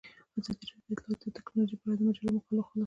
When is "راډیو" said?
0.69-0.83